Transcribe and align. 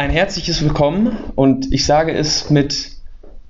ein 0.00 0.08
herzliches 0.08 0.62
Willkommen 0.62 1.14
und 1.34 1.74
ich 1.74 1.84
sage 1.84 2.14
es 2.14 2.48
mit 2.48 2.92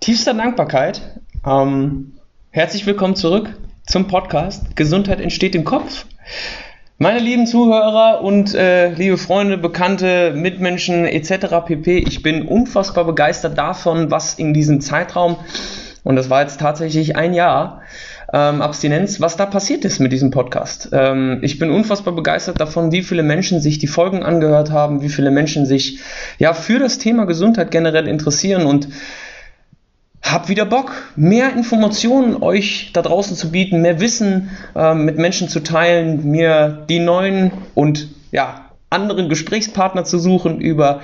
tiefster 0.00 0.34
Dankbarkeit. 0.34 1.00
Ähm, 1.46 2.14
herzlich 2.50 2.86
willkommen 2.86 3.14
zurück 3.14 3.56
zum 3.86 4.08
Podcast 4.08 4.74
Gesundheit 4.74 5.20
entsteht 5.20 5.54
im 5.54 5.62
Kopf. 5.62 6.06
Meine 6.98 7.20
lieben 7.20 7.46
Zuhörer 7.46 8.22
und 8.22 8.52
äh, 8.52 8.92
liebe 8.92 9.16
Freunde, 9.16 9.58
Bekannte, 9.58 10.32
Mitmenschen 10.34 11.04
etc. 11.04 11.64
pp. 11.64 11.98
Ich 11.98 12.20
bin 12.24 12.48
unfassbar 12.48 13.04
begeistert 13.04 13.56
davon, 13.56 14.10
was 14.10 14.34
in 14.34 14.52
diesem 14.52 14.80
Zeitraum, 14.80 15.36
und 16.02 16.16
das 16.16 16.30
war 16.30 16.42
jetzt 16.42 16.58
tatsächlich 16.58 17.14
ein 17.14 17.32
Jahr, 17.32 17.82
ähm, 18.32 18.62
Abstinenz, 18.62 19.20
was 19.20 19.36
da 19.36 19.46
passiert 19.46 19.84
ist 19.84 19.98
mit 19.98 20.12
diesem 20.12 20.30
Podcast. 20.30 20.90
Ähm, 20.92 21.38
ich 21.42 21.58
bin 21.58 21.70
unfassbar 21.70 22.14
begeistert 22.14 22.60
davon, 22.60 22.92
wie 22.92 23.02
viele 23.02 23.22
Menschen 23.22 23.60
sich 23.60 23.78
die 23.78 23.86
Folgen 23.86 24.22
angehört 24.22 24.70
haben, 24.70 25.02
wie 25.02 25.08
viele 25.08 25.30
Menschen 25.30 25.66
sich 25.66 26.00
ja 26.38 26.52
für 26.52 26.78
das 26.78 26.98
Thema 26.98 27.26
Gesundheit 27.26 27.70
generell 27.70 28.06
interessieren 28.06 28.66
und 28.66 28.88
hab 30.22 30.48
wieder 30.48 30.66
Bock, 30.66 30.92
mehr 31.16 31.54
Informationen 31.54 32.42
euch 32.42 32.90
da 32.92 33.02
draußen 33.02 33.36
zu 33.36 33.50
bieten, 33.50 33.80
mehr 33.80 34.00
Wissen 34.00 34.50
äh, 34.76 34.94
mit 34.94 35.18
Menschen 35.18 35.48
zu 35.48 35.60
teilen, 35.60 36.30
mir 36.30 36.84
die 36.88 37.00
neuen 37.00 37.50
und 37.74 38.08
ja 38.30 38.66
anderen 38.90 39.28
Gesprächspartner 39.28 40.04
zu 40.04 40.18
suchen 40.18 40.60
über 40.60 41.00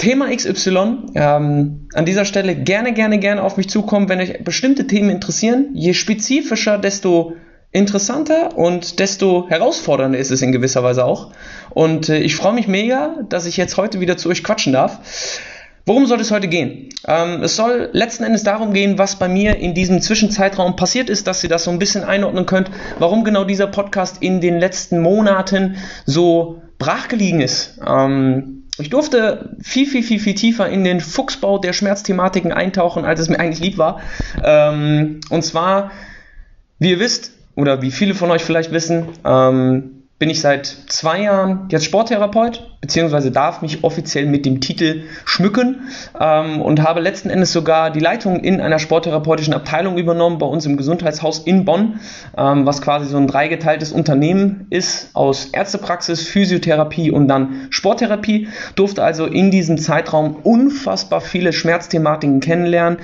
Thema 0.00 0.34
XY. 0.34 1.12
Ähm, 1.14 1.88
an 1.92 2.06
dieser 2.06 2.24
Stelle 2.24 2.56
gerne, 2.56 2.94
gerne, 2.94 3.18
gerne 3.18 3.42
auf 3.42 3.58
mich 3.58 3.68
zukommen, 3.68 4.08
wenn 4.08 4.18
euch 4.18 4.42
bestimmte 4.42 4.86
Themen 4.86 5.10
interessieren. 5.10 5.68
Je 5.74 5.92
spezifischer, 5.92 6.78
desto 6.78 7.34
interessanter 7.70 8.56
und 8.56 8.98
desto 8.98 9.46
herausfordernder 9.48 10.18
ist 10.18 10.30
es 10.30 10.40
in 10.40 10.52
gewisser 10.52 10.82
Weise 10.82 11.04
auch. 11.04 11.32
Und 11.68 12.08
äh, 12.08 12.18
ich 12.18 12.34
freue 12.34 12.54
mich 12.54 12.66
mega, 12.66 13.18
dass 13.28 13.44
ich 13.44 13.58
jetzt 13.58 13.76
heute 13.76 14.00
wieder 14.00 14.16
zu 14.16 14.30
euch 14.30 14.42
quatschen 14.42 14.72
darf. 14.72 15.38
Worum 15.84 16.06
soll 16.06 16.20
es 16.20 16.30
heute 16.30 16.48
gehen? 16.48 16.88
Ähm, 17.06 17.42
es 17.42 17.56
soll 17.56 17.90
letzten 17.92 18.24
Endes 18.24 18.42
darum 18.42 18.72
gehen, 18.72 18.96
was 18.96 19.18
bei 19.18 19.28
mir 19.28 19.56
in 19.56 19.74
diesem 19.74 20.00
Zwischenzeitraum 20.00 20.76
passiert 20.76 21.10
ist, 21.10 21.26
dass 21.26 21.44
ihr 21.44 21.50
das 21.50 21.64
so 21.64 21.70
ein 21.70 21.78
bisschen 21.78 22.04
einordnen 22.04 22.46
könnt, 22.46 22.70
warum 22.98 23.22
genau 23.22 23.44
dieser 23.44 23.66
Podcast 23.66 24.22
in 24.22 24.40
den 24.40 24.58
letzten 24.58 25.00
Monaten 25.00 25.76
so 26.06 26.62
brachgelegen 26.78 27.42
ist. 27.42 27.78
Ähm, 27.86 28.59
ich 28.80 28.90
durfte 28.90 29.56
viel, 29.60 29.86
viel, 29.86 30.02
viel, 30.02 30.20
viel 30.20 30.34
tiefer 30.34 30.68
in 30.68 30.84
den 30.84 31.00
Fuchsbau 31.00 31.58
der 31.58 31.72
Schmerzthematiken 31.72 32.52
eintauchen, 32.52 33.04
als 33.04 33.20
es 33.20 33.28
mir 33.28 33.38
eigentlich 33.38 33.60
lieb 33.60 33.78
war. 33.78 34.00
Ähm, 34.42 35.20
und 35.30 35.42
zwar, 35.42 35.90
wie 36.78 36.90
ihr 36.90 37.00
wisst, 37.00 37.32
oder 37.56 37.82
wie 37.82 37.90
viele 37.90 38.14
von 38.14 38.30
euch 38.30 38.42
vielleicht 38.42 38.72
wissen, 38.72 39.08
ähm, 39.24 39.99
bin 40.20 40.28
ich 40.28 40.42
seit 40.42 40.66
zwei 40.66 41.22
Jahren 41.22 41.66
jetzt 41.70 41.86
Sporttherapeut, 41.86 42.70
beziehungsweise 42.82 43.30
darf 43.30 43.62
mich 43.62 43.82
offiziell 43.84 44.26
mit 44.26 44.44
dem 44.44 44.60
Titel 44.60 45.04
schmücken 45.24 45.88
ähm, 46.20 46.60
und 46.60 46.82
habe 46.82 47.00
letzten 47.00 47.30
Endes 47.30 47.54
sogar 47.54 47.90
die 47.90 48.00
Leitung 48.00 48.40
in 48.40 48.60
einer 48.60 48.78
sporttherapeutischen 48.78 49.54
Abteilung 49.54 49.96
übernommen 49.96 50.36
bei 50.36 50.44
uns 50.44 50.66
im 50.66 50.76
Gesundheitshaus 50.76 51.38
in 51.38 51.64
Bonn, 51.64 52.00
ähm, 52.36 52.66
was 52.66 52.82
quasi 52.82 53.06
so 53.06 53.16
ein 53.16 53.28
dreigeteiltes 53.28 53.92
Unternehmen 53.92 54.66
ist 54.68 55.08
aus 55.14 55.46
Ärztepraxis, 55.46 56.28
Physiotherapie 56.28 57.10
und 57.10 57.26
dann 57.26 57.68
Sporttherapie. 57.70 58.48
Durfte 58.74 59.02
also 59.02 59.24
in 59.24 59.50
diesem 59.50 59.78
Zeitraum 59.78 60.36
unfassbar 60.42 61.22
viele 61.22 61.54
Schmerzthematiken 61.54 62.40
kennenlernen, 62.40 62.98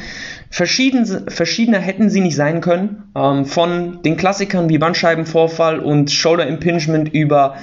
Verschieden, 0.51 1.29
verschiedener 1.29 1.79
hätten 1.79 2.09
sie 2.09 2.21
nicht 2.21 2.37
sein 2.37 2.61
können. 2.61 3.11
Ähm, 3.17 3.45
von 3.47 4.03
den 4.03 4.17
Klassikern 4.17 4.69
wie 4.69 4.79
Bandscheibenvorfall 4.79 5.81
und 5.81 6.11
Shoulder 6.11 6.47
Impingement 6.47 7.13
über 7.13 7.57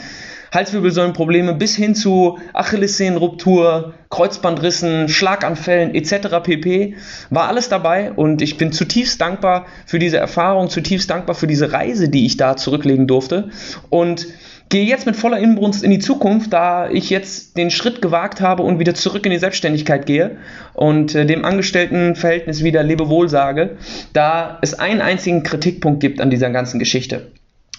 Halswirbelsäulenprobleme 0.53 1.55
bis 1.55 1.75
hin 1.75 1.95
zu 1.95 2.37
Achillessehnenruptur, 2.53 3.95
Kreuzbandrissen, 4.11 5.09
Schlaganfällen 5.09 5.95
etc. 5.95 6.43
pp. 6.43 6.95
War 7.31 7.47
alles 7.47 7.69
dabei 7.69 8.11
und 8.11 8.43
ich 8.43 8.57
bin 8.57 8.71
zutiefst 8.71 9.19
dankbar 9.19 9.65
für 9.87 9.97
diese 9.97 10.17
Erfahrung, 10.17 10.69
zutiefst 10.69 11.09
dankbar 11.09 11.33
für 11.35 11.47
diese 11.47 11.73
Reise, 11.73 12.07
die 12.09 12.27
ich 12.27 12.37
da 12.37 12.55
zurücklegen 12.55 13.07
durfte. 13.07 13.49
Und 13.89 14.27
gehe 14.73 14.85
jetzt 14.85 15.05
mit 15.05 15.15
voller 15.15 15.37
Inbrunst 15.37 15.83
in 15.83 15.91
die 15.91 15.99
Zukunft, 15.99 16.51
da 16.51 16.89
ich 16.89 17.11
jetzt 17.11 17.57
den 17.57 17.69
Schritt 17.69 18.01
gewagt 18.01 18.41
habe 18.41 18.63
und 18.63 18.79
wieder 18.79 18.95
zurück 18.95 19.23
in 19.23 19.31
die 19.31 19.37
Selbstständigkeit 19.37 20.07
gehe 20.07 20.37
und 20.73 21.13
äh, 21.13 21.27
dem 21.27 21.45
Angestelltenverhältnis 21.45 22.63
wieder 22.63 22.81
Lebewohl 22.81 23.29
sage, 23.29 23.77
da 24.13 24.57
es 24.63 24.73
einen 24.73 25.01
einzigen 25.01 25.43
Kritikpunkt 25.43 25.99
gibt 25.99 26.19
an 26.19 26.31
dieser 26.31 26.49
ganzen 26.49 26.79
Geschichte. 26.79 27.27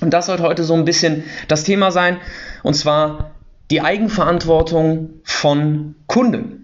Und 0.01 0.15
das 0.15 0.27
sollte 0.27 0.45
heute 0.45 0.63
so 0.63 0.75
ein 0.75 0.85
bisschen 0.85 1.25
das 1.49 1.65
Thema 1.65 1.91
sein, 1.91 2.19
und 2.63 2.75
zwar 2.75 3.33
die 3.73 3.81
Eigenverantwortung 3.81 5.15
von 5.25 5.97
Kunden. 6.07 6.64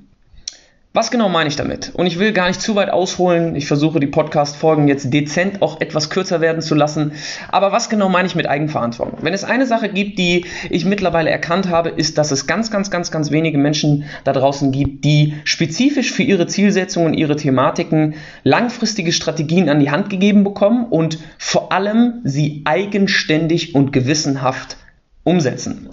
Was 0.93 1.13
genau 1.13 1.29
meine 1.29 1.49
ich 1.49 1.55
damit? 1.55 1.93
Und 1.95 2.07
ich 2.07 2.19
will 2.19 2.33
gar 2.33 2.49
nicht 2.49 2.61
zu 2.61 2.75
weit 2.75 2.91
ausholen. 2.91 3.55
Ich 3.55 3.69
versuche 3.69 4.01
die 4.01 4.09
Podcast-Folgen 4.09 4.89
jetzt 4.89 5.15
dezent 5.15 5.63
auch 5.63 5.81
etwas 5.81 6.11
kürzer 6.11 6.41
werden 6.41 6.63
zu 6.63 6.75
lassen. 6.75 7.13
Aber 7.49 7.71
was 7.71 7.89
genau 7.91 8.09
meine 8.09 8.27
ich 8.27 8.35
mit 8.35 8.49
Eigenverantwortung? 8.49 9.21
Wenn 9.23 9.33
es 9.33 9.45
eine 9.45 9.67
Sache 9.67 9.89
gibt, 9.89 10.19
die 10.19 10.47
ich 10.69 10.85
mittlerweile 10.85 11.31
erkannt 11.31 11.69
habe, 11.69 11.91
ist, 11.91 12.19
dass 12.19 12.33
es 12.33 12.49
ganz, 12.49 12.73
ganz, 12.73 12.91
ganz, 12.91 13.13
ganz 13.13 13.31
wenige 13.31 13.57
Menschen 13.57 14.03
da 14.25 14.33
draußen 14.33 14.73
gibt, 14.73 15.05
die 15.05 15.35
spezifisch 15.45 16.11
für 16.11 16.25
ihre 16.25 16.49
Zielsetzungen, 16.49 17.15
ihre 17.15 17.37
Thematiken 17.37 18.17
langfristige 18.43 19.13
Strategien 19.13 19.69
an 19.69 19.79
die 19.79 19.93
Hand 19.93 20.11
gegeben 20.11 20.43
bekommen 20.43 20.87
und 20.87 21.21
vor 21.39 21.71
allem 21.71 22.15
sie 22.25 22.63
eigenständig 22.65 23.77
und 23.77 23.93
gewissenhaft 23.93 24.77
umsetzen. 25.23 25.91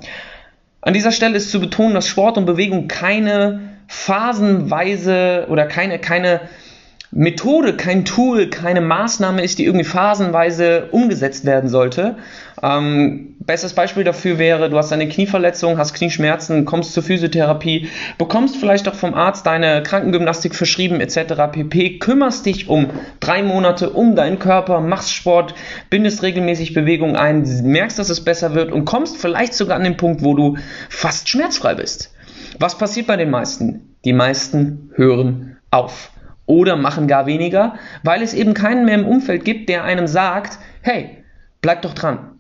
An 0.81 0.95
dieser 0.95 1.11
Stelle 1.11 1.37
ist 1.37 1.51
zu 1.51 1.59
betonen, 1.59 1.93
dass 1.93 2.07
Sport 2.07 2.39
und 2.39 2.47
Bewegung 2.47 2.87
keine 2.87 3.76
phasenweise 3.87 5.47
oder 5.49 5.65
keine, 5.65 5.99
keine 5.99 6.41
Methode, 7.11 7.77
kein 7.77 8.03
Tool, 8.03 8.49
keine 8.49 8.81
Maßnahme 8.81 9.41
ist, 9.41 9.59
die 9.59 9.65
irgendwie 9.65 9.85
phasenweise 9.85 10.89
umgesetzt 10.91 11.45
werden 11.45 11.69
sollte. 11.69 12.17
Ähm, 12.61 13.35
bestes 13.39 13.73
Beispiel 13.73 14.03
dafür 14.03 14.37
wäre, 14.39 14.69
du 14.69 14.77
hast 14.77 14.91
eine 14.91 15.07
Knieverletzung, 15.07 15.77
hast 15.77 15.93
Knieschmerzen, 15.93 16.65
kommst 16.65 16.93
zur 16.93 17.03
Physiotherapie, 17.03 17.87
bekommst 18.17 18.57
vielleicht 18.57 18.89
auch 18.89 18.93
vom 18.93 19.13
Arzt 19.13 19.45
deine 19.45 19.83
Krankengymnastik 19.83 20.53
verschrieben 20.53 20.99
etc. 20.99 21.33
pp. 21.51 21.99
Kümmerst 21.99 22.45
dich 22.45 22.67
um 22.67 22.89
drei 23.21 23.41
Monate 23.41 23.91
um 23.91 24.15
deinen 24.15 24.37
Körper, 24.37 24.81
machst 24.81 25.13
Sport, 25.13 25.55
bindest 25.89 26.23
regelmäßig 26.23 26.73
Bewegung 26.73 27.15
ein, 27.15 27.43
merkst, 27.63 27.97
dass 27.97 28.09
es 28.09 28.21
besser 28.21 28.53
wird 28.53 28.73
und 28.73 28.83
kommst 28.83 29.15
vielleicht 29.15 29.53
sogar 29.53 29.77
an 29.77 29.85
den 29.85 29.95
Punkt, 29.95 30.23
wo 30.23 30.33
du 30.33 30.57
fast 30.89 31.29
schmerzfrei 31.29 31.75
bist. 31.75 32.11
Was 32.59 32.77
passiert 32.77 33.07
bei 33.07 33.17
den 33.17 33.29
meisten? 33.29 33.95
Die 34.05 34.13
meisten 34.13 34.91
hören 34.95 35.57
auf 35.71 36.11
oder 36.45 36.75
machen 36.75 37.07
gar 37.07 37.25
weniger, 37.25 37.75
weil 38.03 38.21
es 38.21 38.33
eben 38.33 38.53
keinen 38.53 38.85
mehr 38.85 38.95
im 38.95 39.05
Umfeld 39.05 39.45
gibt, 39.45 39.69
der 39.69 39.83
einem 39.83 40.07
sagt, 40.07 40.57
hey, 40.81 41.23
bleib 41.61 41.81
doch 41.81 41.93
dran. 41.93 42.37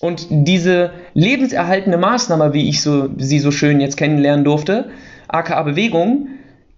Und 0.00 0.26
diese 0.28 0.90
lebenserhaltende 1.14 1.96
Maßnahme, 1.96 2.52
wie 2.52 2.68
ich 2.68 2.82
so, 2.82 3.08
sie 3.16 3.38
so 3.38 3.50
schön 3.50 3.80
jetzt 3.80 3.96
kennenlernen 3.96 4.44
durfte, 4.44 4.90
aka 5.28 5.62
Bewegung, 5.62 6.28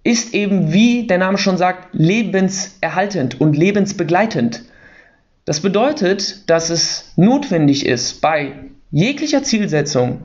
ist 0.05 0.35
eben, 0.35 0.73
wie 0.73 1.07
der 1.07 1.19
Name 1.19 1.39
schon 1.39 1.57
sagt, 1.57 1.89
lebenserhaltend 1.93 3.41
und 3.41 3.57
lebensbegleitend. 3.57 4.63
Das 5.45 5.61
bedeutet, 5.61 6.49
dass 6.49 6.71
es 6.71 7.13
notwendig 7.17 7.87
ist, 7.87 8.21
bei 8.21 8.53
jeglicher 8.93 9.43
Zielsetzung 9.43 10.23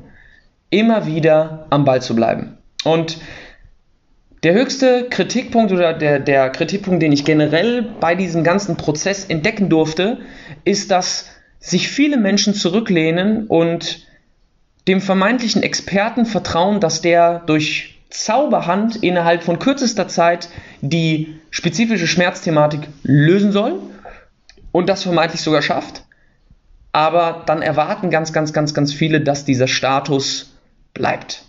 immer 0.71 1.05
wieder 1.05 1.67
am 1.69 1.85
Ball 1.85 2.01
zu 2.01 2.15
bleiben. 2.15 2.57
Und 2.83 3.19
der 4.43 4.53
höchste 4.53 5.07
Kritikpunkt 5.07 5.71
oder 5.71 5.93
der, 5.93 6.19
der 6.19 6.49
Kritikpunkt, 6.49 7.03
den 7.03 7.11
ich 7.11 7.25
generell 7.25 7.83
bei 7.99 8.15
diesem 8.15 8.43
ganzen 8.43 8.75
Prozess 8.75 9.25
entdecken 9.25 9.69
durfte, 9.69 10.17
ist, 10.63 10.89
dass 10.89 11.27
sich 11.59 11.89
viele 11.89 12.17
Menschen 12.17 12.55
zurücklehnen 12.55 13.45
und 13.45 14.07
dem 14.87 14.99
vermeintlichen 14.99 15.61
Experten 15.61 16.25
vertrauen, 16.25 16.79
dass 16.79 17.01
der 17.01 17.43
durch 17.45 17.99
Zauberhand 18.09 18.95
innerhalb 18.97 19.43
von 19.43 19.59
kürzester 19.59 20.07
Zeit 20.07 20.49
die 20.81 21.39
spezifische 21.51 22.07
Schmerzthematik 22.07 22.81
lösen 23.03 23.51
soll 23.51 23.79
und 24.71 24.89
das 24.89 25.03
vermeintlich 25.03 25.41
sogar 25.41 25.61
schafft. 25.61 26.03
Aber 26.93 27.43
dann 27.45 27.61
erwarten 27.61 28.09
ganz, 28.09 28.33
ganz, 28.33 28.53
ganz, 28.53 28.73
ganz 28.73 28.91
viele, 28.91 29.21
dass 29.21 29.45
dieser 29.45 29.67
Status 29.67 30.50
bleibt. 30.93 31.43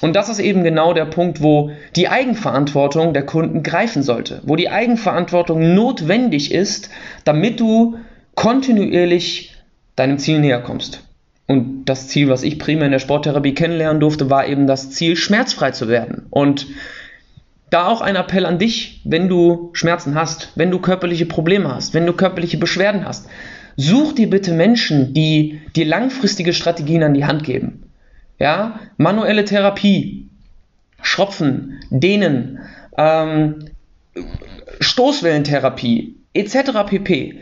Und 0.00 0.16
das 0.16 0.28
ist 0.28 0.40
eben 0.40 0.64
genau 0.64 0.94
der 0.94 1.04
Punkt, 1.04 1.42
wo 1.42 1.70
die 1.94 2.08
Eigenverantwortung 2.08 3.14
der 3.14 3.24
Kunden 3.24 3.62
greifen 3.62 4.02
sollte, 4.02 4.40
wo 4.44 4.56
die 4.56 4.68
Eigenverantwortung 4.68 5.74
notwendig 5.74 6.50
ist, 6.50 6.90
damit 7.24 7.60
du 7.60 7.98
kontinuierlich 8.34 9.54
deinem 9.94 10.18
Ziel 10.18 10.40
näher 10.40 10.60
kommst. 10.60 11.04
Und 11.46 11.84
das 11.84 12.08
Ziel, 12.08 12.28
was 12.28 12.42
ich 12.42 12.58
primär 12.58 12.86
in 12.86 12.92
der 12.92 12.98
Sporttherapie 12.98 13.54
kennenlernen 13.54 14.00
durfte, 14.00 14.28
war 14.30 14.46
eben 14.46 14.66
das 14.66 14.90
Ziel, 14.90 15.16
schmerzfrei 15.16 15.70
zu 15.70 15.86
werden. 15.86 16.26
Und 16.30 16.66
da 17.70 17.86
auch 17.86 18.00
ein 18.00 18.16
Appell 18.16 18.44
an 18.44 18.58
dich, 18.58 19.00
wenn 19.04 19.28
du 19.28 19.70
Schmerzen 19.72 20.14
hast, 20.14 20.50
wenn 20.56 20.70
du 20.70 20.78
körperliche 20.78 21.26
Probleme 21.26 21.74
hast, 21.74 21.94
wenn 21.94 22.06
du 22.06 22.12
körperliche 22.12 22.58
Beschwerden 22.58 23.04
hast, 23.04 23.28
such 23.76 24.14
dir 24.14 24.28
bitte 24.28 24.52
Menschen, 24.52 25.14
die 25.14 25.60
dir 25.74 25.86
langfristige 25.86 26.52
Strategien 26.52 27.02
an 27.02 27.14
die 27.14 27.24
Hand 27.24 27.44
geben. 27.44 27.84
Ja, 28.42 28.80
manuelle 28.96 29.44
Therapie 29.44 30.28
Schropfen, 31.00 31.80
Dehnen, 31.90 32.58
ähm, 32.98 33.66
Stoßwellentherapie 34.80 36.16
etc. 36.34 36.56
pp. 36.88 37.40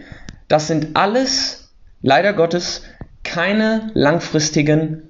Das 0.49 0.67
sind 0.67 0.89
alles, 0.99 1.73
leider 2.03 2.35
Gottes, 2.35 2.83
keine 3.23 3.91
langfristigen 3.95 5.09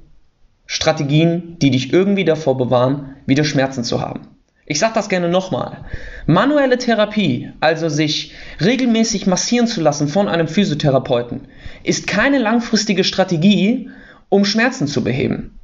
Strategien, 0.64 1.56
die 1.58 1.72
dich 1.72 1.92
irgendwie 1.92 2.24
davor 2.24 2.56
bewahren, 2.56 3.16
wieder 3.26 3.42
Schmerzen 3.42 3.82
zu 3.82 4.00
haben. 4.00 4.28
Ich 4.66 4.78
sage 4.78 4.94
das 4.94 5.08
gerne 5.08 5.28
nochmal. 5.28 5.86
Manuelle 6.24 6.78
Therapie, 6.78 7.50
also 7.58 7.88
sich 7.88 8.32
regelmäßig 8.60 9.26
massieren 9.26 9.66
zu 9.66 9.80
lassen 9.80 10.06
von 10.06 10.28
einem 10.28 10.46
Physiotherapeuten, 10.46 11.48
ist 11.82 12.06
keine 12.06 12.38
langfristige 12.38 13.02
Strategie, 13.02 13.90
um 14.28 14.44
Schmerzen 14.44 14.86
zu 14.86 15.02
beheben. 15.02 15.56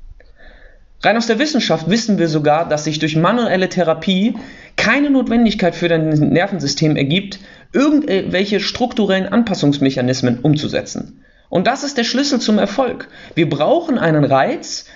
Rein 1.02 1.16
aus 1.16 1.26
der 1.26 1.38
Wissenschaft 1.38 1.90
wissen 1.90 2.18
wir 2.18 2.28
sogar, 2.28 2.68
dass 2.68 2.84
sich 2.84 2.98
durch 2.98 3.16
manuelle 3.16 3.68
Therapie 3.68 4.34
keine 4.76 5.10
Notwendigkeit 5.10 5.74
für 5.74 5.88
dein 5.88 6.08
Nervensystem 6.08 6.96
ergibt, 6.96 7.38
irgendwelche 7.72 8.60
strukturellen 8.60 9.26
Anpassungsmechanismen 9.26 10.40
umzusetzen. 10.40 11.22
Und 11.48 11.66
das 11.66 11.84
ist 11.84 11.98
der 11.98 12.04
Schlüssel 12.04 12.40
zum 12.40 12.58
Erfolg. 12.58 13.08
Wir 13.34 13.48
brauchen 13.48 13.98
einen 13.98 14.24
Reiz, 14.24 14.86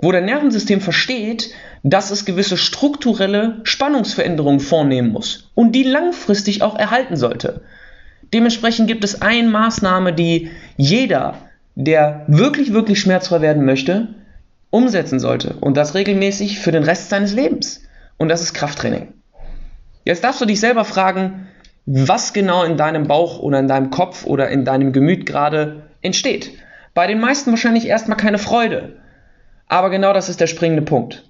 wo 0.00 0.10
dein 0.12 0.24
Nervensystem 0.24 0.80
versteht, 0.80 1.50
dass 1.82 2.10
es 2.10 2.24
gewisse 2.24 2.56
strukturelle 2.56 3.60
Spannungsveränderungen 3.64 4.60
vornehmen 4.60 5.12
muss 5.12 5.50
und 5.54 5.72
die 5.72 5.82
langfristig 5.82 6.62
auch 6.62 6.78
erhalten 6.78 7.16
sollte. 7.16 7.62
Dementsprechend 8.32 8.86
gibt 8.86 9.04
es 9.04 9.22
eine 9.22 9.48
Maßnahme, 9.48 10.12
die 10.12 10.50
jeder, 10.76 11.34
der 11.74 12.24
wirklich, 12.28 12.72
wirklich 12.72 13.00
schmerzfrei 13.00 13.40
werden 13.40 13.64
möchte, 13.64 14.08
umsetzen 14.70 15.18
sollte 15.18 15.54
und 15.60 15.76
das 15.76 15.94
regelmäßig 15.94 16.58
für 16.60 16.72
den 16.72 16.84
Rest 16.84 17.10
seines 17.10 17.34
Lebens. 17.34 17.82
Und 18.16 18.28
das 18.28 18.42
ist 18.42 18.54
Krafttraining. 18.54 19.14
Jetzt 20.04 20.24
darfst 20.24 20.40
du 20.40 20.46
dich 20.46 20.60
selber 20.60 20.84
fragen, 20.84 21.48
was 21.86 22.32
genau 22.32 22.64
in 22.64 22.76
deinem 22.76 23.06
Bauch 23.06 23.40
oder 23.40 23.58
in 23.58 23.68
deinem 23.68 23.90
Kopf 23.90 24.24
oder 24.24 24.48
in 24.48 24.64
deinem 24.64 24.92
Gemüt 24.92 25.26
gerade 25.26 25.82
entsteht. 26.02 26.52
Bei 26.94 27.06
den 27.06 27.20
meisten 27.20 27.50
wahrscheinlich 27.50 27.86
erstmal 27.86 28.16
keine 28.16 28.38
Freude. 28.38 28.96
Aber 29.66 29.90
genau 29.90 30.12
das 30.12 30.28
ist 30.28 30.40
der 30.40 30.46
springende 30.46 30.82
Punkt. 30.82 31.24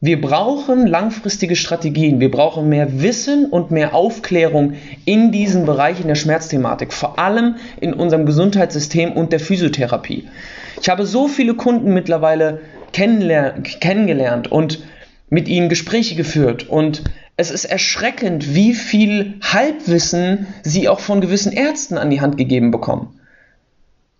Wir 0.00 0.20
brauchen 0.20 0.88
langfristige 0.88 1.54
Strategien, 1.54 2.18
wir 2.18 2.30
brauchen 2.30 2.68
mehr 2.68 3.02
Wissen 3.02 3.46
und 3.46 3.70
mehr 3.70 3.94
Aufklärung 3.94 4.72
in 5.04 5.30
diesen 5.30 5.64
Bereichen 5.64 6.08
der 6.08 6.16
Schmerzthematik, 6.16 6.92
vor 6.92 7.20
allem 7.20 7.54
in 7.80 7.94
unserem 7.94 8.26
Gesundheitssystem 8.26 9.12
und 9.12 9.30
der 9.30 9.38
Physiotherapie. 9.38 10.28
Ich 10.80 10.88
habe 10.88 11.06
so 11.06 11.28
viele 11.28 11.54
Kunden 11.54 11.94
mittlerweile 11.94 12.62
kennengelernt 12.92 14.50
und 14.50 14.82
mit 15.28 15.48
ihnen 15.48 15.68
Gespräche 15.68 16.14
geführt 16.14 16.68
und 16.68 17.04
es 17.36 17.50
ist 17.50 17.64
erschreckend, 17.64 18.54
wie 18.54 18.74
viel 18.74 19.34
Halbwissen 19.42 20.46
sie 20.62 20.88
auch 20.88 21.00
von 21.00 21.20
gewissen 21.20 21.52
Ärzten 21.52 21.96
an 21.96 22.10
die 22.10 22.20
Hand 22.20 22.36
gegeben 22.36 22.70
bekommen. 22.70 23.18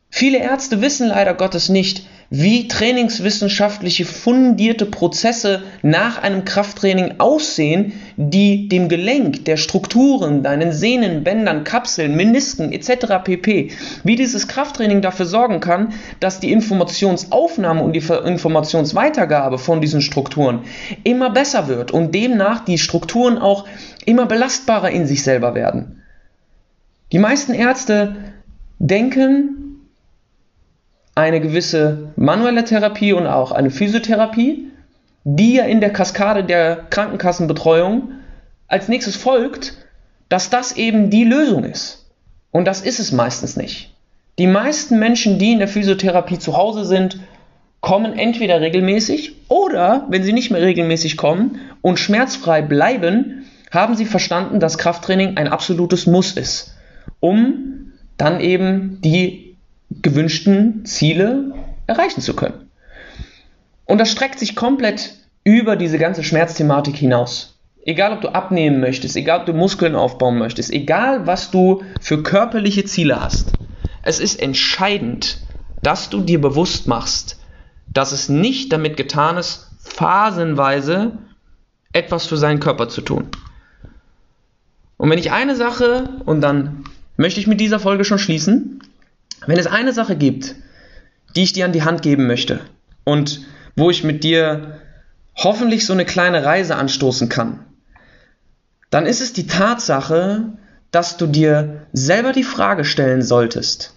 Viele 0.09 0.39
Ärzte 0.39 0.81
wissen 0.81 1.09
leider 1.09 1.35
Gottes 1.35 1.69
nicht, 1.69 2.07
wie 2.35 2.67
trainingswissenschaftliche 2.67 4.07
fundierte 4.07 4.87
Prozesse 4.87 5.65
nach 5.83 6.23
einem 6.23 6.47
Krafttraining 6.47 7.17
aussehen, 7.19 7.93
die 8.17 8.69
dem 8.69 8.89
Gelenk, 8.89 9.45
der 9.45 9.59
Strukturen, 9.59 10.43
deinen 10.43 10.73
Sehnen, 10.73 11.25
Bändern, 11.25 11.65
Kapseln, 11.65 12.17
Menisken 12.17 12.73
etc. 12.73 13.23
pp. 13.23 13.73
Wie 14.03 14.17
dieses 14.17 14.49
Krafttraining 14.49 15.03
dafür 15.03 15.27
sorgen 15.27 15.61
kann, 15.61 15.93
dass 16.21 16.41
die 16.41 16.53
Informationsaufnahme 16.53 17.83
und 17.83 17.93
die 17.93 17.99
Informationsweitergabe 17.99 19.59
von 19.59 19.83
diesen 19.83 20.01
Strukturen 20.01 20.61
immer 21.05 21.29
besser 21.29 21.69
wird 21.69 21.91
und 21.91 22.15
demnach 22.15 22.65
die 22.65 22.79
Strukturen 22.79 23.37
auch 23.37 23.67
immer 24.07 24.25
belastbarer 24.25 24.91
in 24.91 25.07
sich 25.07 25.23
selber 25.23 25.55
werden. 25.55 26.01
Die 27.13 27.19
meisten 27.19 27.53
Ärzte 27.53 28.17
denken, 28.79 29.62
eine 31.15 31.41
gewisse 31.41 32.13
manuelle 32.17 32.65
Therapie 32.65 33.13
und 33.13 33.27
auch 33.27 33.53
eine 33.53 33.71
Physiotherapie, 33.71 34.69
die 35.25 35.55
ja 35.55 35.65
in 35.65 35.81
der 35.81 35.93
Kaskade 35.93 36.45
der 36.45 36.77
Krankenkassenbetreuung 36.91 38.13
als 38.67 38.89
nächstes 38.89 39.17
folgt, 39.17 39.75
dass 40.29 40.51
das 40.51 40.77
eben 40.77 41.11
die 41.11 41.25
Lösung 41.25 41.65
ist. 41.65 42.11
Und 42.51 42.67
das 42.67 42.81
ist 42.81 42.99
es 42.99 43.13
meistens 43.13 43.57
nicht. 43.57 43.95
Die 44.39 44.47
meisten 44.47 44.99
Menschen, 44.99 45.39
die 45.39 45.53
in 45.53 45.59
der 45.59 45.69
Physiotherapie 45.69 46.39
zu 46.39 46.57
Hause 46.57 46.85
sind, 46.85 47.21
kommen 47.81 48.19
entweder 48.19 48.61
regelmäßig 48.61 49.37
oder, 49.49 50.07
wenn 50.09 50.23
sie 50.23 50.33
nicht 50.33 50.51
mehr 50.51 50.63
regelmäßig 50.63 51.17
kommen 51.17 51.61
und 51.83 51.99
schmerzfrei 51.99 52.63
bleiben, 52.63 53.45
haben 53.71 53.97
sie 53.97 54.07
verstanden, 54.07 54.61
dass 54.61 54.79
Krafttraining 54.79 55.37
ein 55.37 55.49
absolutes 55.49 56.07
Muss 56.07 56.33
ist, 56.33 56.77
um 57.21 57.93
dann 58.17 58.41
eben 58.41 59.01
die 59.03 59.42
gewünschten 60.01 60.85
Ziele 60.87 61.53
erreichen 61.87 62.21
zu 62.21 62.35
können. 62.35 62.71
Und 63.85 63.99
das 63.99 64.11
streckt 64.11 64.39
sich 64.39 64.57
komplett 64.57 65.15
über 65.45 65.77
diese 65.77 65.99
ganze 65.99 66.23
Schmerzthematik 66.23 66.97
hinaus. 66.97 67.59
Egal, 67.85 68.13
ob 68.13 68.21
du 68.21 68.29
abnehmen 68.29 68.81
möchtest, 68.81 69.17
egal, 69.17 69.41
ob 69.41 69.47
du 69.47 69.53
Muskeln 69.53 69.97
aufbauen 69.97 70.39
möchtest, 70.39 70.73
egal, 70.73 71.27
was 71.27 71.51
du 71.51 71.83
für 72.01 72.23
körperliche 72.23 72.85
Ziele 72.85 73.21
hast. 73.21 73.53
Es 74.03 74.21
ist 74.21 74.41
entscheidend, 74.41 75.39
dass 75.83 76.09
du 76.09 76.21
dir 76.21 76.41
bewusst 76.41 76.87
machst, 76.87 77.41
dass 77.93 78.13
es 78.13 78.29
nicht 78.29 78.73
damit 78.73 78.97
getan 78.97 79.37
ist, 79.37 79.69
phasenweise 79.81 81.19
etwas 81.93 82.27
für 82.27 82.37
seinen 82.37 82.61
Körper 82.61 82.89
zu 82.89 83.01
tun. 83.01 83.29
Und 84.97 85.11
wenn 85.11 85.19
ich 85.19 85.33
eine 85.33 85.57
Sache, 85.57 86.09
und 86.25 86.41
dann 86.41 86.85
möchte 87.17 87.41
ich 87.41 87.49
mit 87.49 87.61
dieser 87.61 87.81
Folge 87.81 88.05
schon 88.05 88.21
schließen, 88.21 88.82
wenn 89.47 89.59
es 89.59 89.67
eine 89.67 89.93
Sache 89.93 90.17
gibt, 90.17 90.55
die 91.35 91.43
ich 91.43 91.53
dir 91.53 91.65
an 91.65 91.73
die 91.73 91.83
Hand 91.83 92.03
geben 92.03 92.27
möchte 92.27 92.61
und 93.05 93.41
wo 93.77 93.91
ich 93.91 94.05
mit 94.05 94.25
dir 94.25 94.81
hoffentlich 95.37 95.87
so 95.87 95.93
eine 95.93 96.05
kleine 96.05 96.45
Reise 96.45 96.77
anstoßen 96.77 97.29
kann, 97.29 97.65
dann 98.91 99.07
ist 99.07 99.23
es 99.23 99.33
die 99.33 99.47
Tatsache, 99.47 100.53
dass 100.91 101.17
du 101.17 101.27
dir 101.27 101.87
selber 101.93 102.33
die 102.33 102.45
Frage 102.45 102.85
stellen 102.85 103.23
solltest, 103.23 103.95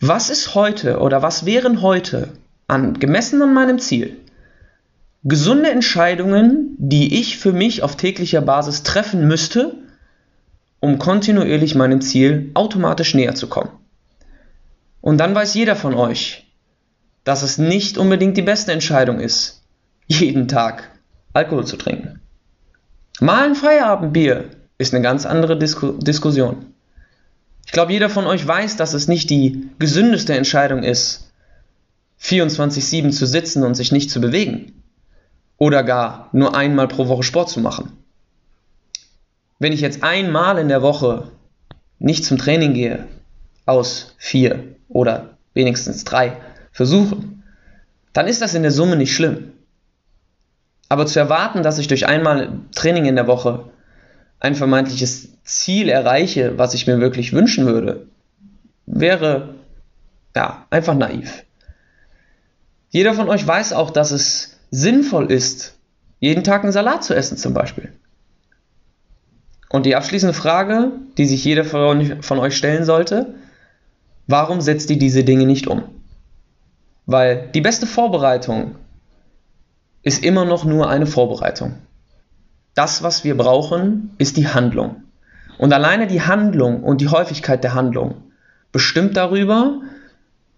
was 0.00 0.30
ist 0.30 0.54
heute 0.54 1.00
oder 1.00 1.22
was 1.22 1.44
wären 1.44 1.82
heute, 1.82 2.28
an, 2.66 2.98
gemessen 2.98 3.42
an 3.42 3.52
meinem 3.52 3.78
Ziel, 3.78 4.16
gesunde 5.24 5.70
Entscheidungen, 5.70 6.76
die 6.78 7.20
ich 7.20 7.38
für 7.38 7.52
mich 7.52 7.82
auf 7.82 7.96
täglicher 7.96 8.40
Basis 8.40 8.82
treffen 8.82 9.26
müsste, 9.26 9.74
um 10.80 10.98
kontinuierlich 10.98 11.74
meinem 11.74 12.00
Ziel 12.00 12.50
automatisch 12.54 13.14
näher 13.14 13.34
zu 13.34 13.48
kommen. 13.48 13.70
Und 15.00 15.18
dann 15.18 15.34
weiß 15.34 15.54
jeder 15.54 15.76
von 15.76 15.94
euch, 15.94 16.46
dass 17.24 17.42
es 17.42 17.58
nicht 17.58 17.98
unbedingt 17.98 18.36
die 18.36 18.42
beste 18.42 18.72
Entscheidung 18.72 19.20
ist, 19.20 19.62
jeden 20.06 20.48
Tag 20.48 20.90
Alkohol 21.32 21.66
zu 21.66 21.76
trinken. 21.76 22.20
Mal 23.20 23.44
ein 23.44 23.54
Feierabendbier 23.54 24.50
ist 24.78 24.94
eine 24.94 25.02
ganz 25.02 25.26
andere 25.26 25.58
Disku 25.58 25.92
Diskussion. 25.92 26.66
Ich 27.66 27.72
glaube, 27.72 27.92
jeder 27.92 28.08
von 28.08 28.26
euch 28.26 28.46
weiß, 28.46 28.76
dass 28.76 28.94
es 28.94 29.08
nicht 29.08 29.28
die 29.28 29.68
gesündeste 29.78 30.34
Entscheidung 30.34 30.82
ist, 30.82 31.30
24-7 32.22 33.10
zu 33.10 33.26
sitzen 33.26 33.62
und 33.62 33.74
sich 33.74 33.92
nicht 33.92 34.10
zu 34.10 34.20
bewegen. 34.20 34.82
Oder 35.58 35.82
gar 35.82 36.30
nur 36.32 36.56
einmal 36.56 36.88
pro 36.88 37.08
Woche 37.08 37.24
Sport 37.24 37.50
zu 37.50 37.60
machen. 37.60 37.92
Wenn 39.58 39.72
ich 39.72 39.80
jetzt 39.80 40.02
einmal 40.02 40.58
in 40.58 40.68
der 40.68 40.82
Woche 40.82 41.30
nicht 41.98 42.24
zum 42.24 42.38
Training 42.38 42.72
gehe, 42.74 43.06
aus 43.66 44.14
vier 44.16 44.77
oder 44.88 45.38
wenigstens 45.54 46.04
drei 46.04 46.36
Versuchen, 46.72 47.42
dann 48.12 48.26
ist 48.26 48.42
das 48.42 48.54
in 48.54 48.62
der 48.62 48.70
Summe 48.72 48.96
nicht 48.96 49.14
schlimm. 49.14 49.52
Aber 50.88 51.06
zu 51.06 51.18
erwarten, 51.18 51.62
dass 51.62 51.78
ich 51.78 51.88
durch 51.88 52.06
einmal 52.06 52.50
Training 52.74 53.04
in 53.04 53.16
der 53.16 53.26
Woche 53.26 53.70
ein 54.40 54.54
vermeintliches 54.54 55.28
Ziel 55.44 55.88
erreiche, 55.88 56.56
was 56.56 56.74
ich 56.74 56.86
mir 56.86 57.00
wirklich 57.00 57.32
wünschen 57.32 57.66
würde, 57.66 58.06
wäre 58.86 59.54
ja 60.34 60.66
einfach 60.70 60.94
naiv. 60.94 61.44
Jeder 62.90 63.14
von 63.14 63.28
euch 63.28 63.46
weiß 63.46 63.72
auch, 63.74 63.90
dass 63.90 64.12
es 64.12 64.58
sinnvoll 64.70 65.30
ist, 65.30 65.74
jeden 66.20 66.44
Tag 66.44 66.62
einen 66.62 66.72
Salat 66.72 67.04
zu 67.04 67.14
essen 67.14 67.36
zum 67.36 67.54
Beispiel. 67.54 67.92
Und 69.68 69.84
die 69.84 69.96
abschließende 69.96 70.32
Frage, 70.32 70.92
die 71.18 71.26
sich 71.26 71.44
jeder 71.44 71.64
von 71.64 72.38
euch 72.38 72.56
stellen 72.56 72.84
sollte, 72.84 73.34
Warum 74.28 74.60
setzt 74.60 74.90
ihr 74.90 74.98
diese 74.98 75.24
Dinge 75.24 75.46
nicht 75.46 75.66
um? 75.66 75.82
Weil 77.06 77.48
die 77.54 77.60
beste 77.60 77.86
Vorbereitung 77.86 78.76
ist 80.02 80.22
immer 80.24 80.44
noch 80.44 80.64
nur 80.64 80.88
eine 80.88 81.06
Vorbereitung. 81.06 81.74
Das, 82.74 83.02
was 83.02 83.24
wir 83.24 83.36
brauchen, 83.36 84.10
ist 84.18 84.36
die 84.36 84.46
Handlung. 84.46 85.02
Und 85.58 85.72
alleine 85.72 86.06
die 86.06 86.22
Handlung 86.22 86.84
und 86.84 87.00
die 87.00 87.08
Häufigkeit 87.08 87.64
der 87.64 87.74
Handlung 87.74 88.14
bestimmt 88.70 89.16
darüber, 89.16 89.80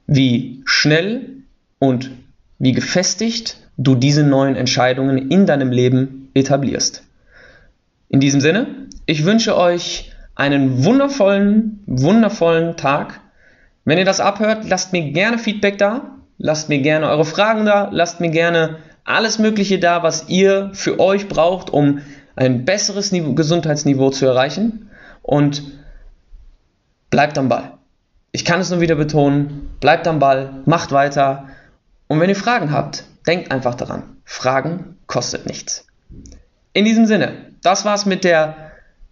wie 0.07 0.63
schnell 0.67 1.45
und 1.79 2.11
wie 2.59 2.73
gefestigt 2.73 3.57
du 3.79 3.95
diese 3.95 4.25
neuen 4.25 4.57
Entscheidungen 4.57 5.31
in 5.31 5.47
deinem 5.47 5.71
Leben 5.71 6.29
etablierst. 6.35 7.05
In 8.09 8.21
diesem 8.21 8.41
Sinne, 8.41 8.67
ich 9.07 9.25
wünsche 9.25 9.57
euch 9.57 10.13
einen 10.35 10.85
wundervollen, 10.85 11.85
wundervollen 11.87 12.77
Tag. 12.77 13.21
Wenn 13.85 13.99
ihr 13.99 14.05
das 14.05 14.21
abhört, 14.21 14.69
lasst 14.69 14.93
mir 14.93 15.11
gerne 15.13 15.39
Feedback 15.39 15.79
da, 15.79 16.17
lasst 16.39 16.69
mir 16.69 16.81
gerne 16.81 17.09
eure 17.09 17.25
Fragen 17.25 17.65
da, 17.65 17.89
lasst 17.91 18.21
mir 18.21 18.31
gerne 18.31 18.79
alles 19.05 19.39
Mögliche 19.39 19.79
da, 19.79 20.03
was 20.03 20.29
ihr 20.29 20.71
für 20.75 21.01
euch 21.01 21.29
braucht, 21.29 21.71
um 21.71 22.01
ein 22.37 22.65
besseres 22.65 23.13
Niveau, 23.13 23.35
Gesundheitsniveau 23.35 24.11
zu 24.11 24.27
erreichen. 24.27 24.91
Und 25.23 25.63
bleibt 27.11 27.37
am 27.37 27.49
Ball. 27.49 27.73
Ich 28.33 28.45
kann 28.45 28.61
es 28.61 28.71
nur 28.71 28.81
wieder 28.81 28.95
betonen, 28.95 29.71
bleibt 29.81 30.07
am 30.07 30.21
Ball, 30.21 30.63
macht 30.65 30.93
weiter. 30.93 31.49
Und 32.07 32.21
wenn 32.21 32.29
ihr 32.29 32.37
Fragen 32.37 32.73
habt, 32.73 33.05
denkt 33.27 33.51
einfach 33.51 33.75
daran, 33.75 34.17
Fragen 34.25 34.97
kostet 35.07 35.47
nichts. 35.47 35.87
In 36.73 36.85
diesem 36.85 37.07
Sinne, 37.07 37.33
das 37.63 37.85
war's 37.85 38.07
mit 38.07 38.25
der 38.25 38.57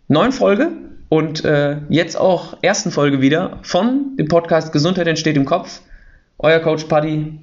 neuen 0.07 0.33
Folge 0.33 0.71
und 1.09 1.45
äh, 1.45 1.79
jetzt 1.89 2.17
auch 2.17 2.57
ersten 2.63 2.91
Folge 2.91 3.21
wieder 3.21 3.59
von 3.63 4.17
dem 4.17 4.29
Podcast 4.29 4.73
Gesundheit 4.73 5.07
entsteht 5.07 5.37
im 5.37 5.45
Kopf. 5.45 5.81
Euer 6.39 6.61
Coach 6.61 6.85
Paddy 6.85 7.39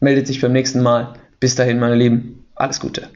meldet 0.00 0.26
sich 0.26 0.40
beim 0.40 0.52
nächsten 0.52 0.82
Mal. 0.82 1.14
Bis 1.38 1.54
dahin, 1.54 1.78
meine 1.78 1.94
Lieben, 1.94 2.44
alles 2.54 2.80
Gute. 2.80 3.08